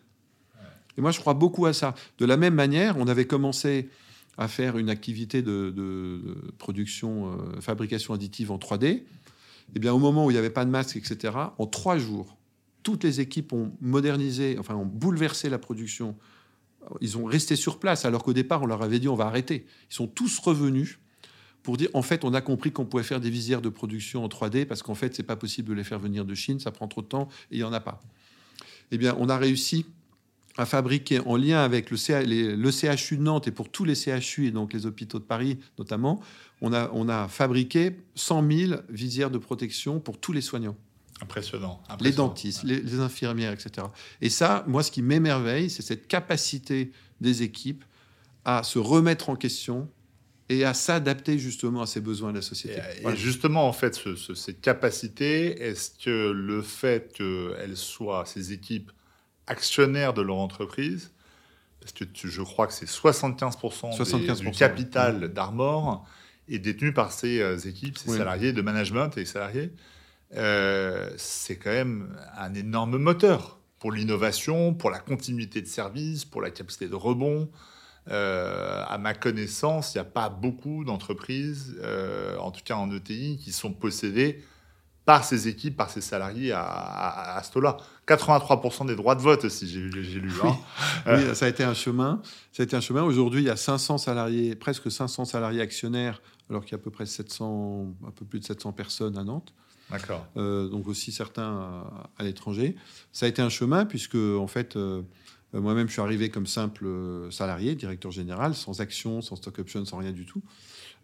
[0.96, 1.96] Et moi, je crois beaucoup à ça.
[2.18, 3.90] De la même manière, on avait commencé
[4.38, 6.22] à faire une activité de,
[6.58, 8.84] production, euh, fabrication additive en 3D.
[8.84, 9.04] Et
[9.74, 12.36] eh bien, au moment où il n'y avait pas de masque, etc., en trois jours,
[12.86, 16.14] toutes les équipes ont modernisé, enfin ont bouleversé la production.
[17.00, 19.66] Ils ont resté sur place alors qu'au départ on leur avait dit on va arrêter.
[19.90, 21.00] Ils sont tous revenus
[21.64, 24.28] pour dire en fait on a compris qu'on pouvait faire des visières de production en
[24.28, 26.86] 3D parce qu'en fait c'est pas possible de les faire venir de Chine, ça prend
[26.86, 28.00] trop de temps et il y en a pas.
[28.92, 29.86] Eh bien on a réussi
[30.56, 34.52] à fabriquer en lien avec le, CHU de Nantes et pour tous les CHU et
[34.52, 36.22] donc les hôpitaux de Paris notamment,
[36.60, 40.76] on a, on a fabriqué 100 000 visières de protection pour tous les soignants.
[41.22, 41.82] Impressionnant.
[42.00, 43.86] Les dentistes, les, infirmières, etc.
[44.20, 47.84] Et ça, moi, ce qui m'émerveille, c'est cette capacité des équipes
[48.44, 49.88] à se remettre en question
[50.48, 52.80] et à s'adapter justement à ces besoins de la société.
[53.02, 58.92] Et, justement, en fait, ce, cette capacité, est-ce que le fait qu'elles soient, ces équipes,
[59.46, 61.12] actionnaires de leur entreprise,
[61.80, 66.04] parce que je crois que c'est 75%, du capital d'Armor,
[66.48, 69.72] est détenu par ces euh, équipes, ces salariés de management et salariés.
[70.34, 76.40] Euh, c'est quand même un énorme moteur pour l'innovation, pour la continuité de service, pour
[76.40, 77.48] la capacité de rebond.
[78.08, 82.90] Euh, à ma connaissance, il n'y a pas beaucoup d'entreprises, euh, en tout cas en
[82.94, 84.44] ETI, qui sont possédées
[85.04, 87.76] par ces équipes, par ces salariés à, à, ce taux-là.
[88.08, 90.32] 83% des droits de vote aussi, j'ai lu.
[90.42, 90.56] Hein.
[91.06, 92.20] Oui, ça a été un chemin.
[92.52, 93.02] Ça a été un chemin.
[93.04, 96.82] Aujourd'hui, il y a 500 salariés, presque 500 salariés actionnaires, alors qu'il y a à
[96.82, 99.52] peu près 700, un peu plus de 700 personnes à Nantes.
[99.90, 100.26] D'accord.
[100.36, 101.84] Euh, donc aussi certains
[102.18, 102.76] à, l'étranger.
[103.12, 105.02] Ça a été un chemin puisque en fait, euh,
[105.52, 106.86] moi-même, je suis arrivé comme simple
[107.30, 110.42] salarié, directeur général, sans action, sans stock option, sans rien du tout.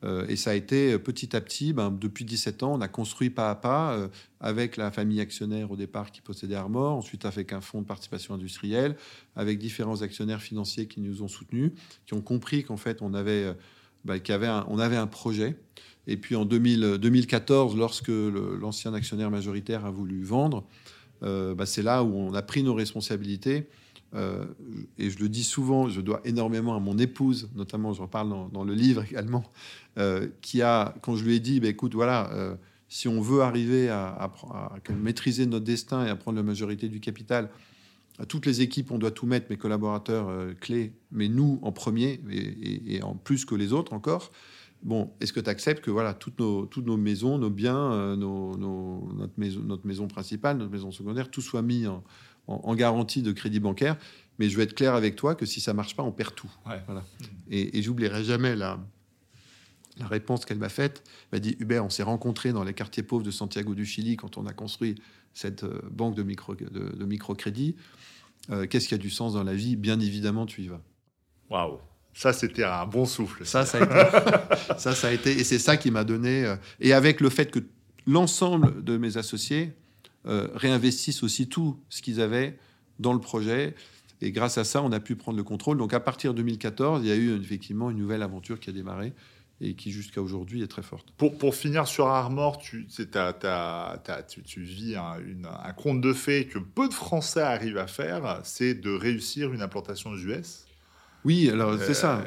[0.04, 3.30] Euh, et ça a été petit à petit, ben, depuis 17 ans, on a construit
[3.30, 3.96] pas à pas
[4.40, 8.34] avec la famille actionnaire au départ qui possédait Armor, ensuite avec un fonds de participation
[8.34, 8.96] industrielle,
[9.36, 11.70] avec différents actionnaires financiers qui nous ont soutenus,
[12.04, 13.54] qui ont compris qu'en fait on avait,
[14.04, 14.20] ben,
[14.66, 15.56] on avait un projet
[16.06, 20.64] et puis en 2014, lorsque l'ancien actionnaire majoritaire a voulu vendre,
[21.22, 23.68] euh, bah, c'est là où on a pris nos responsabilités.
[24.14, 24.44] Euh,
[24.98, 28.64] et je le dis souvent, je dois énormément à mon épouse, notamment, j'en parle dans,
[28.64, 29.44] le livre également,
[29.98, 33.88] euh, qui a, quand je lui ai dit, bah, écoute, voilà, si on veut arriver
[33.88, 34.30] à,
[34.90, 37.48] maîtriser notre destin et à prendre la majorité du capital,
[38.18, 40.28] à toutes les équipes, on doit tout mettre, mes collaborateurs
[40.60, 44.32] clés, mais nous en premier, et en plus que les autres encore.
[44.82, 48.16] Bon, est-ce que tu acceptes que voilà, toutes, nos, toutes nos maisons, nos biens, euh,
[48.16, 53.60] notre, maison, notre maison principale, notre maison secondaire, tout soit mis en, garantie de crédit
[53.60, 53.96] bancaire?
[54.38, 56.50] Mais je vais être clair avec toi que si ça marche pas, on perd tout.
[56.64, 57.04] Voilà.
[57.48, 58.80] Et, et j'oublierai jamais la,
[59.98, 61.02] la réponse qu'elle m'a faite.
[61.30, 64.16] Elle m'a dit Hubert, on s'est rencontrés dans les quartiers pauvres de Santiago du Chili
[64.16, 64.96] quand on a construit
[65.34, 67.76] cette euh, banque de, micro, de, microcrédit.
[68.50, 69.76] Euh, qu'est-ce qui a du sens dans la vie?
[69.76, 70.80] Bien évidemment, tu y vas.
[71.50, 71.78] Waouh
[72.14, 73.44] ça, c'était un bon souffle.
[73.46, 74.78] Ça, ça a été.
[74.78, 76.44] ça, ça a été et c'est ça qui m'a donné.
[76.44, 77.60] Euh, et avec le fait que
[78.06, 79.72] l'ensemble de mes associés
[80.26, 82.58] euh, réinvestissent aussi tout ce qu'ils avaient
[82.98, 83.74] dans le projet.
[84.20, 85.78] Et grâce à ça, on a pu prendre le contrôle.
[85.78, 88.72] Donc, à partir de 2014, il y a eu effectivement une nouvelle aventure qui a
[88.72, 89.14] démarré
[89.60, 91.10] et qui, jusqu'à aujourd'hui, est très forte.
[91.16, 96.58] Pour, pour finir sur Armor, tu, tu, tu vis un, un conte de fées que
[96.58, 100.66] peu de Français arrivent à faire c'est de réussir une implantation aux US
[101.24, 102.24] Oui, alors c'est ça.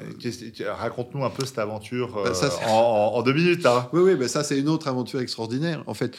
[0.77, 2.31] Raconte-nous un peu cette aventure bah,
[2.67, 3.65] en, deux minutes.
[3.65, 3.89] Hein.
[3.93, 5.83] Oui, oui, bah, ça c'est une autre aventure extraordinaire.
[5.87, 6.17] En fait,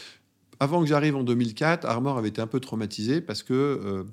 [0.60, 4.06] avant que j'arrive en 2004, Armor avait été un peu traumatisé parce que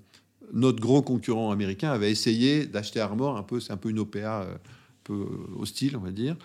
[0.53, 4.41] notre gros concurrent américain avait essayé d'acheter Armor un peu, c'est un peu une OPA
[4.41, 4.59] un
[5.03, 5.25] peu
[5.57, 6.37] hostile, on va dire.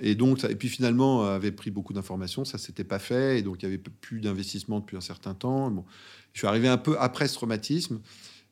[0.00, 3.62] Et donc, et puis finalement, avait pris beaucoup d'informations, ça s'était pas fait, et donc
[3.62, 5.70] il y avait plus d'investissement depuis un certain temps.
[5.70, 5.84] Bon,
[6.32, 8.00] je suis arrivé un peu après ce traumatisme,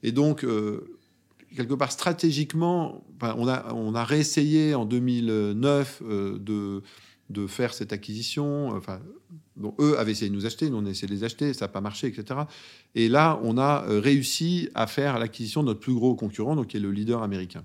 [0.02, 0.97] et donc euh,
[1.54, 6.82] quelque part stratégiquement, on a réessayé en 2009 euh,
[7.30, 8.80] de faire cette acquisition.
[9.80, 11.68] Eux avaient essayé de nous acheter, nous on a essayé de les acheter, ça n'a
[11.68, 12.40] pas marché, etc.
[12.94, 16.68] Et là, on a euh, réussi à faire l'acquisition de notre plus gros concurrent, donc
[16.68, 17.64] qui est le leader américain.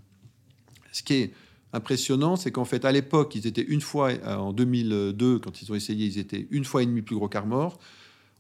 [0.92, 1.34] Ce qui est
[1.72, 5.72] impressionnant, c'est qu'en fait, à l'époque, ils étaient une fois, euh, en 2002, quand ils
[5.72, 7.80] ont essayé, ils étaient une fois et demi plus gros qu'Armor.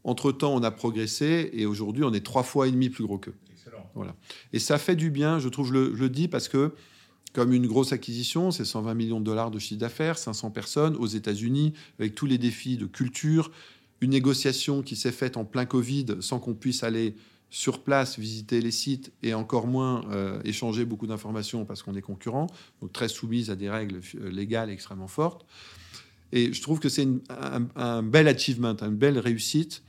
[0.04, 3.36] Entre-temps, on a progressé et aujourd'hui, on est trois fois et demi plus gros qu'eux.
[4.52, 6.74] Et ça fait du bien, je trouve, je le, dis parce que,
[7.34, 11.08] comme une grosse acquisition, c'est 120 millions de dollars de chiffre d'affaires, 500 personnes aux
[11.08, 13.52] États-Unis, avec tous les défis de culture,
[14.02, 17.16] une négociation qui s'est faite en plein Covid sans qu'on puisse aller
[17.50, 22.02] sur place, visiter les sites et encore moins euh, échanger beaucoup d'informations parce qu'on est
[22.02, 22.48] concurrent,
[22.82, 25.46] donc très soumise à des règles euh, légales extrêmement fortes.
[26.32, 27.08] Et je trouve que c'est
[27.76, 29.84] un, bel achievement, une belle réussite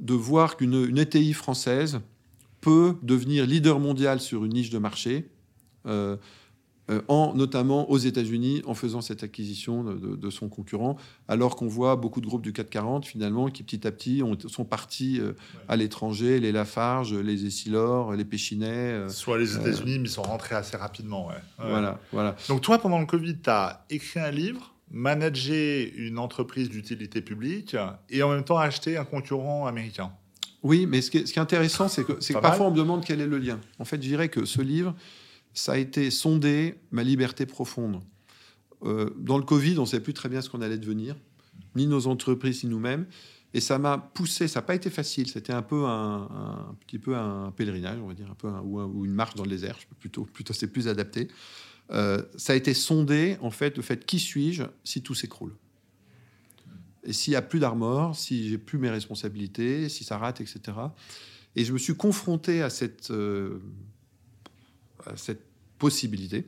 [0.00, 2.00] de voir qu'une une ETI française
[2.60, 5.30] peut devenir leader mondial sur une niche de marché.
[5.86, 6.16] Euh,
[6.90, 10.96] euh, en, notamment aux États-Unis, en faisant cette acquisition de, son concurrent,
[11.28, 14.64] alors qu'on voit beaucoup de groupes du 440 finalement qui petit à petit ont, sont
[14.64, 15.34] partis euh,
[15.68, 18.66] à l'étranger, les Lafarge, les Essilor, les Péchinet.
[18.66, 21.28] Euh, Soit les États-Unis, mais ils sont rentrés assez rapidement.
[21.58, 22.34] Voilà, voilà.
[22.48, 27.76] Donc toi, pendant le Covid, tu as écrit un livre, managé une entreprise d'utilité publique
[28.08, 30.12] et en même temps acheté un concurrent américain.
[30.62, 33.26] Oui, mais ce qui est, intéressant, c'est que, que parfois on me demande quel est
[33.26, 33.58] le lien.
[33.78, 34.94] En fait, je dirais que ce livre,
[35.54, 38.02] ça a été sonder ma liberté profonde.
[38.84, 41.16] Euh, dans le Covid, on ne savait plus très bien ce qu'on allait devenir,
[41.76, 43.06] ni nos entreprises, ni nous-mêmes.
[43.52, 47.16] Et ça m'a poussé, ça n'a pas été facile, c'était un peu un, petit peu
[47.16, 50.52] un pèlerinage, on va dire, un peu ou, une marche dans le désert, plutôt, plutôt
[50.52, 51.28] c'est plus adapté.
[51.90, 55.52] Euh, ça a été sondé, en fait, le fait qui suis-je si tout s'écroule?
[57.04, 60.60] Et s'il n'y a plus d'armor, si j'ai plus mes responsabilités, si ça rate, etc.
[61.56, 63.58] Et je me suis confronté à cette, euh,
[65.16, 65.44] cette
[65.78, 66.46] possibilité.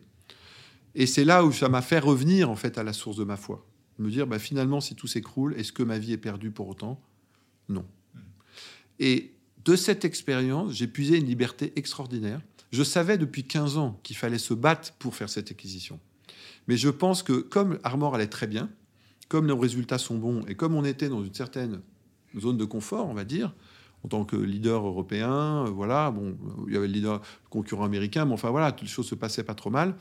[0.94, 3.36] Et c'est là où ça m'a fait revenir en fait à la source de ma
[3.36, 3.66] foi.
[3.98, 7.00] Me dire, bah, finalement, si tout s'écroule, est-ce que ma vie est perdue pour autant?
[7.68, 7.84] Non.
[8.98, 9.32] Et
[9.64, 12.40] de cette expérience, j'ai puisé une liberté extraordinaire.
[12.72, 16.00] Je savais depuis 15 ans qu'il fallait se battre pour faire cette acquisition.
[16.68, 18.70] Mais je pense que comme Armor allait très bien,
[19.32, 21.80] comme nos résultats sont bons et comme on était dans une certaine
[22.38, 23.54] zone de confort, on va dire,
[24.04, 25.64] en tant que leader européen.
[25.64, 28.92] Euh, voilà, bon, il y avait le leader concurrent américain, mais enfin voilà, toutes les
[28.92, 29.96] choses se passaient pas trop mal.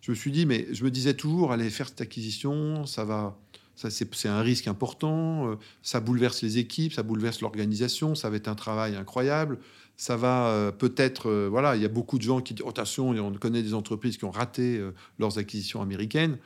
[0.00, 3.38] Je me suis dit, mais je me disais toujours, allez faire cette acquisition, ça va,
[3.76, 8.36] ça c'est un risque important, euh, ça bouleverse les équipes, ça bouleverse l'organisation, ça va
[8.36, 9.60] être un travail incroyable.
[9.96, 13.32] Ça va euh, peut-être, voilà, il y a beaucoup de gens qui disent, attention, on
[13.34, 14.80] connaît des entreprises qui ont raté
[15.20, 16.38] leurs acquisitions américaines.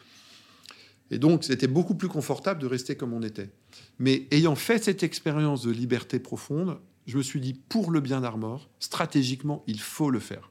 [1.11, 3.51] Et donc, c'était beaucoup plus confortable de rester comme on était.
[3.99, 8.21] Mais ayant fait cette expérience de liberté profonde, je me suis dit, pour le bien
[8.21, 10.51] d'Armor, stratégiquement, il faut le faire.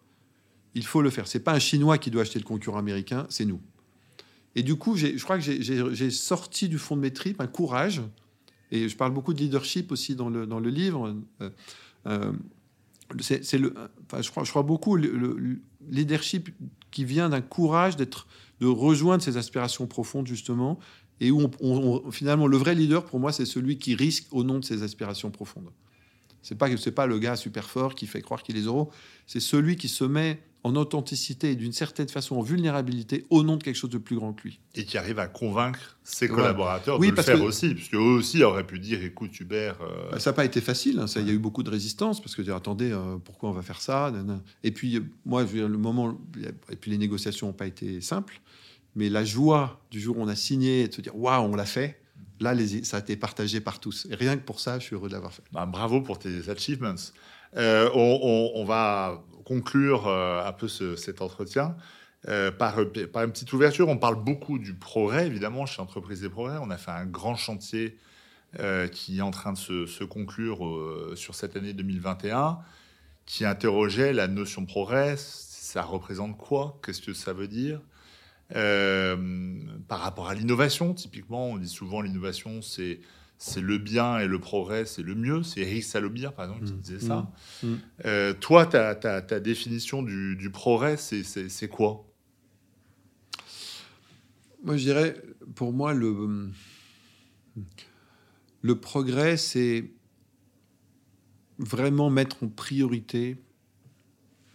[0.75, 1.27] Il faut le faire.
[1.27, 3.59] C'est pas un Chinois qui doit acheter le concurrent américain, c'est nous.
[4.55, 8.01] Et du coup, je crois que j'ai sorti du fond de mes tripes un courage.
[8.71, 11.15] Et je parle beaucoup de leadership aussi dans le, dans le livre.
[11.41, 11.49] Euh,
[12.07, 12.31] euh,
[13.19, 13.73] c'est le,
[14.05, 16.49] enfin, je, crois, je crois beaucoup le, leadership
[16.91, 18.27] qui vient d'un courage d'être
[18.59, 20.79] de rejoindre ses aspirations profondes, justement,
[21.19, 24.59] et où on, finalement, le vrai leader, pour moi, c'est celui qui risque au nom
[24.59, 25.69] de ses aspirations profondes.
[26.43, 28.91] C'est pas c'est pas le gars super fort qui fait croire qu'il est zéro,
[29.25, 33.57] c'est celui qui se met en authenticité et d'une certaine façon en vulnérabilité au nom
[33.57, 34.59] de quelque chose de plus grand que lui.
[34.75, 38.65] Et qui arrive à convaincre ses collaborateurs de le faire aussi, parce qu'eux aussi auraient
[38.65, 39.77] pu dire écoute Hubert.
[39.81, 41.69] Euh, bah, ça n'a pas été facile, hein, ça, il y a eu beaucoup de
[41.69, 44.11] résistance parce que dire attendez euh, pourquoi on va faire ça
[44.63, 46.17] Et puis moi je le moment
[46.69, 48.39] et puis les négociations n'ont pas été simples.
[48.95, 51.55] Mais la joie du jour où on a signé et de se dire waouh, on
[51.55, 51.99] l'a fait,
[52.43, 54.07] là, les, ça a été partagé par tous.
[54.11, 55.43] Et rien que pour ça, je suis heureux de l'avoir fait.
[55.51, 56.95] Bah, bravo pour tes achievements.
[57.55, 61.75] Euh, on, va conclure euh, un peu cet entretien
[62.27, 63.89] euh, par, une petite ouverture.
[63.89, 66.57] On parle beaucoup du progrès, évidemment, chez Entreprises des Progrès.
[66.61, 67.97] On a fait un grand chantier
[68.91, 70.59] qui est en train de se, se conclure
[71.15, 72.59] sur cette année 2021,
[73.25, 75.15] qui interrogeait la notion progrès.
[75.17, 76.79] Ça représente quoi?
[76.85, 77.81] Qu'est-ce que ça veut dire?
[78.49, 82.99] Par rapport à l'innovation, typiquement, on dit souvent l'innovation, c'est
[83.39, 85.43] c'est le bien et le progrès, c'est le mieux.
[85.43, 86.77] C'est Eric Salobir, par exemple, qui Mm.
[86.79, 87.29] disait ça.
[87.61, 87.67] Mm.
[87.67, 87.79] Mm.
[88.05, 92.05] Euh, toi, ta, ta- ta définition du, du progrès, c'est- c'est c'est quoi?
[94.63, 95.21] Moi, je dirais,
[95.55, 96.49] pour moi, le,
[98.61, 99.91] le progrès, c'est
[101.59, 103.35] vraiment mettre en priorité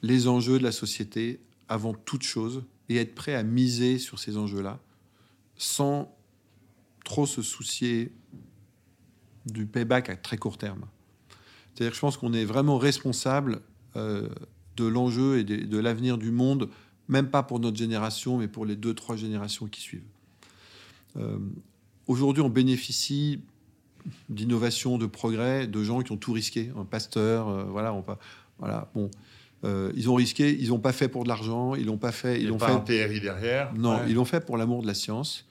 [0.03, 4.37] les enjeux de la société avant toute chose et être prêt à miser sur ces
[4.37, 4.81] enjeux-là
[5.57, 6.14] sans
[7.05, 8.12] trop se soucier
[9.46, 10.87] du payback à très court terme.
[11.74, 13.61] C'est-à-dire que je pense qu'on est vraiment responsable
[13.96, 14.29] euh,
[14.77, 16.70] de l'enjeu et de, l'avenir du monde
[17.09, 20.05] même pas pour notre génération, mais pour les deux, trois générations qui suivent.
[21.16, 21.38] Euh,
[22.09, 23.42] Aujourd'hui, on bénéficie
[24.31, 26.72] d'innovation, de progrès, de gens qui ont tout risqué.
[26.74, 28.18] Un pasteur, euh, voilà, on pas,
[28.59, 29.11] voilà, bon,
[29.64, 32.37] euh, ils ont risqué, ils n'ont pas fait pour de l'argent, ils l'ont pas fait,
[32.38, 32.66] Il ils l'ont fait.
[32.71, 34.05] un TRI derrière Non, Ouais.
[34.09, 35.47] ils l'ont fait pour l'amour de la science.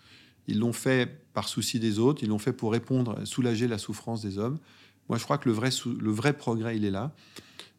[0.48, 2.24] Ils l'ont fait par souci des autres.
[2.24, 4.58] Ils l'ont fait pour répondre, soulager la souffrance des hommes.
[5.10, 7.14] Moi, je crois que le vrai, le vrai progrès, il est là.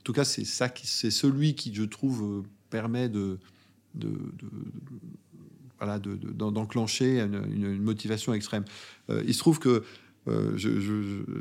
[0.00, 3.38] En tout cas, c'est ça, qui- c'est celui qui, je trouve, euh, permet de,
[3.94, 4.50] de, de-
[5.78, 8.64] voilà, de- de- d'en- d'enclencher une motivation extrême.
[9.10, 9.82] Euh, il se trouve que
[10.28, 10.56] euh,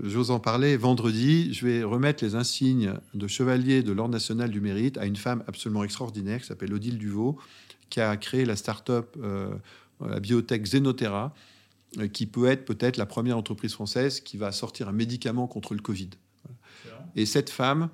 [0.04, 0.78] j'ose en parler.
[0.78, 5.16] Vendredi, je vais remettre les insignes de chevalier de l'Ordre national du mérite à une
[5.16, 7.38] femme absolument extraordinaire qui s'appelle Odile Duvaux,
[7.90, 9.54] qui a créé la start-up, euh,
[10.00, 11.34] la biotech Xenotera,
[12.00, 15.74] euh, qui peut être peut-être la première entreprise française qui va sortir un médicament contre
[15.74, 16.10] le Covid.
[17.16, 17.90] Et cette femme,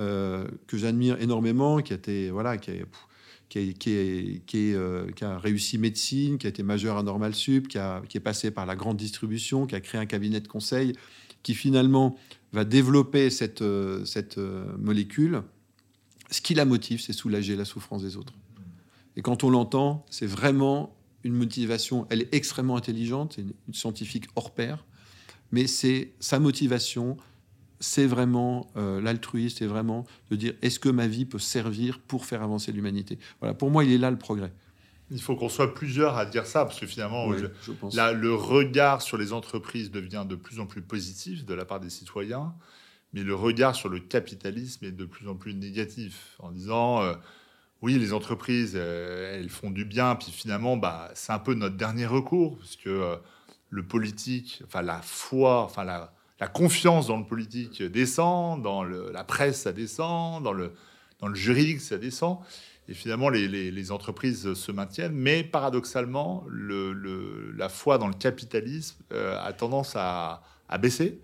[0.00, 2.74] euh, que j'admire énormément, qui a, été, voilà, qui, a,
[3.48, 4.42] qui, est-
[4.74, 8.16] euh, qui a réussi médecine, qui a été majeure à Normal Sup, qui, a- qui
[8.16, 10.92] est passé par la grande distribution, qui a créé un cabinet de conseil,
[11.42, 12.16] qui finalement
[12.52, 15.42] va développer cette, euh, cette euh, molécule.
[16.30, 18.32] Ce qui la motive, c'est soulager la souffrance des autres.
[19.16, 22.06] Et quand on l'entend, c'est vraiment une motivation.
[22.10, 24.84] Elle est extrêmement intelligente, c'est une scientifique hors pair,
[25.52, 27.16] mais c'est sa motivation,
[27.80, 32.24] c'est vraiment euh, l'altruisme, c'est vraiment de dire est-ce que ma vie peut servir pour
[32.26, 33.18] faire avancer l'humanité?
[33.40, 34.52] Voilà, pour moi, il est là le progrès.
[35.10, 38.34] Il faut qu'on soit plusieurs à dire ça, parce que finalement, je- je là, le
[38.34, 42.54] regard sur les entreprises devient de plus en plus positif de la part des citoyens,
[43.12, 47.14] mais le regard sur le capitalisme est de plus en plus négatif, en disant, euh,
[47.82, 51.76] oui, les entreprises, euh, elles font du bien, puis finalement, bah, c'est un peu notre
[51.76, 53.16] dernier recours, parce que euh,
[53.70, 59.24] le politique, enfin la foi, enfin la, la confiance dans le politique descend, dans la
[59.24, 60.72] presse, ça descend, dans le,
[61.34, 62.38] juridique, ça descend.
[62.88, 69.38] Et finalement, les, entreprises se maintiennent, mais paradoxalement, le- la foi dans le capitalisme euh,
[69.42, 70.42] a tendance à,
[70.80, 71.20] baisser.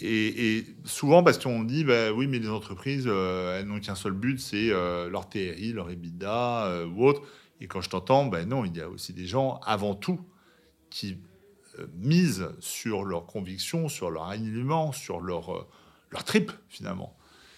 [0.00, 4.12] Et, souvent, parce qu'on dit, bah, oui, mais les entreprises, euh, elles n'ont qu'un seul
[4.12, 7.22] but, c'est euh, leur TRI, leur EBITDA ou autre.
[7.60, 10.20] Et quand je t'entends, ben non, il y a aussi des gens, avant tout,
[10.90, 11.18] qui
[11.96, 15.66] misent sur leurs convictions, sur leur alignement, sur leur, euh,
[16.10, 17.16] leur trip, finalement.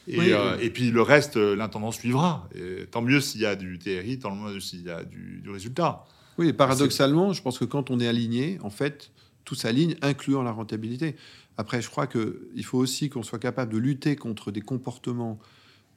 [0.08, 0.64] Et, Oui, euh, oui.
[0.64, 2.48] et puis le reste, euh, l'intendant suivra.
[2.54, 5.50] Et tant mieux s'il y a du TRI, tant mieux s'il y a du, du
[5.50, 6.04] résultat.
[6.38, 9.10] Oui, et paradoxalement, je pense que quand on est aligné, en fait,
[9.44, 11.16] tout s'aligne, incluant la rentabilité.
[11.56, 15.38] Après, je crois qu'il faut aussi qu'on soit capable de lutter contre des comportements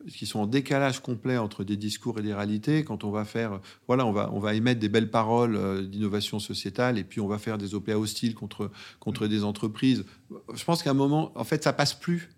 [0.08, 2.84] qui sont en décalage complet entre des discours et des réalités.
[2.84, 6.40] Quand on va faire, voilà, on va, on va émettre des belles paroles euh, d'innovation
[6.40, 10.06] sociétale et puis on va faire des OPA hostiles contre, contre des entreprises.
[10.54, 12.30] Je pense qu'à un moment, en fait, ça passe plus.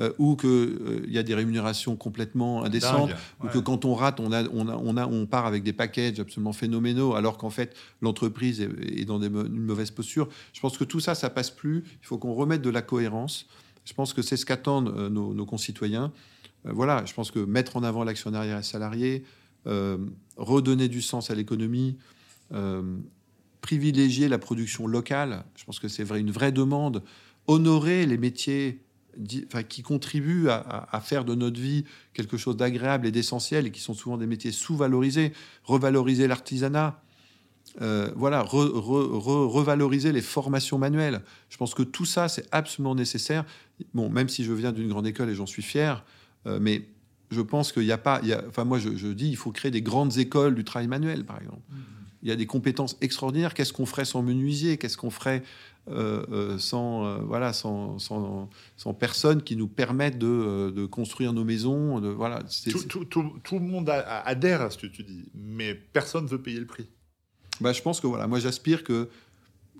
[0.00, 4.20] Euh, ou qu'il y a des rémunérations complètement indécentes Dingue, ou que quand on rate,
[4.20, 7.50] on, a, on, a, on, a, on part avec des packages absolument phénoménaux, alors qu'en
[7.50, 10.28] fait, l'entreprise est, est dans des, une mauvaise posture.
[10.52, 11.82] Je pense que tout ça, ça passe plus.
[12.00, 13.48] Il faut qu'on remette de la cohérence.
[13.84, 16.12] Je pense que c'est ce qu'attendent euh, nos, nos concitoyens.
[16.66, 19.24] Euh, voilà, je pense que mettre en avant l'actionnariat salarié,
[19.66, 19.98] euh,
[20.36, 21.98] redonner du sens à l'économie,
[22.52, 22.98] euh,
[23.60, 27.02] privilégier la production locale, je pense que c'est vrai, une vraie demande,
[27.46, 28.82] honorer les métiers
[29.68, 33.94] qui contribuent à, faire de notre vie quelque chose d'agréable et d'essentiel et qui sont
[33.94, 35.32] souvent des métiers sous-valorisés,
[35.64, 37.02] revaloriser l'artisanat,
[37.80, 41.22] voilà, re- re- re- revaloriser les formations manuelles.
[41.48, 43.44] Je pense que tout ça, c'est absolument nécessaire.
[43.92, 46.04] Bon, même si je viens d'une grande école et j'en suis fier,
[46.46, 46.86] euh, mais
[47.30, 48.20] je pense qu'il n'y a pas.
[48.22, 50.64] il y a- enfin, moi, je, je dis, il faut créer des grandes écoles du
[50.64, 51.60] travail manuel, par exemple.
[52.22, 53.54] Il y a des compétences extraordinaires.
[53.54, 54.76] Qu'est-ce qu'on ferait sans menuisier?
[54.76, 55.42] Qu'est-ce qu'on ferait
[55.88, 61.32] euh, euh, sans, euh, voilà, sans, sans, sans personnes qui nous permettent de, de construire
[61.32, 65.02] nos maisons de, voilà, Tout, tout- tout- tout le monde adhère à ce que tu
[65.04, 66.86] dis, mais personne ne veut payer le prix.
[67.60, 69.08] Bah, je pense que voilà, moi j'aspire que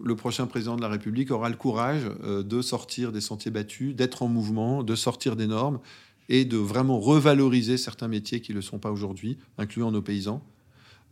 [0.02, 3.94] le prochain président de la République aura le courage euh, de sortir des sentiers battus,
[3.96, 5.80] d'être en mouvement, de sortir des normes
[6.28, 10.44] et de vraiment revaloriser certains métiers qui ne le sont pas aujourd'hui, incluant nos paysans.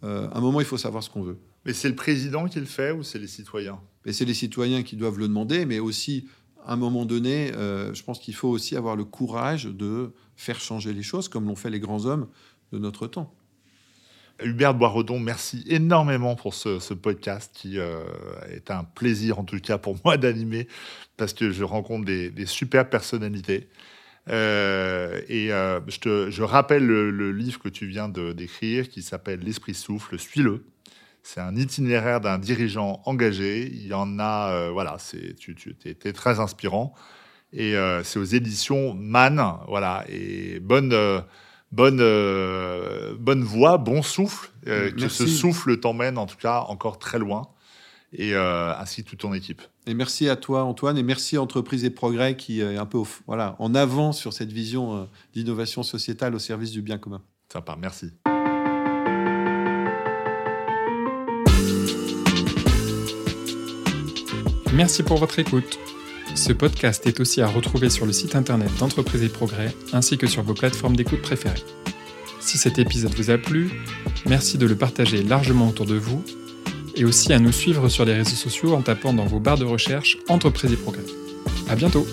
[0.05, 1.39] Euh, à un moment, il faut savoir ce qu'on veut.
[1.64, 3.81] Mais c'est le président qui le fait ou c'est les citoyens?
[4.05, 6.27] Mais c'est les citoyens qui doivent le demander, mais aussi
[6.67, 10.61] à un moment donné, euh, je pense qu'il faut aussi avoir le courage de faire
[10.61, 12.29] changer les choses, comme l'ont fait les grands hommes
[12.73, 13.33] de notre temps.
[14.43, 18.05] Hubert Boisredon, merci énormément pour ce, podcast qui euh,
[18.51, 20.69] est un plaisir en tout cas pour moi d'animer
[21.17, 23.69] parce que je rencontre des, super personnalités.
[24.29, 29.74] Euh, et je, te, je, rappelle le, livre que tu viens d'écrire qui s'appelle L'Esprit
[29.74, 30.64] souffle, suis-le.
[31.27, 33.66] C'est un itinéraire d'un dirigeant engagé.
[33.66, 36.95] Il y en a, euh, voilà, c'est, tu, tu es, très inspirant.
[37.53, 40.05] Et euh, c'est aux éditions Man, voilà.
[40.09, 41.20] Et bonne, euh,
[41.72, 41.97] bonne,
[43.18, 47.49] bonne voix, bon souffle, que ce souffle t'emmène en tout cas encore très loin.
[48.12, 49.62] Et ainsi toute ton équipe.
[49.89, 53.55] Et merci à toi, Antoine, et merci Entreprise et Progrès qui est un peu voilà,
[53.61, 57.22] en avant sur cette vision d'innovation sociétale au service du bien commun.
[57.53, 58.11] Sympa, merci.
[64.74, 65.78] Merci pour votre écoute.
[66.34, 70.26] Ce podcast est aussi à retrouver sur le site internet d'Entreprise et Progrès ainsi que
[70.26, 71.62] sur vos plateformes d'écoute préférées.
[72.41, 73.70] Si cet épisode vous a plu,
[74.26, 76.24] merci de le partager largement autour de vous
[76.97, 79.64] et aussi à nous suivre sur les réseaux sociaux en tapant dans vos barres de
[79.64, 81.05] recherche Entreprise et Progrès.
[81.68, 82.07] À bientôt!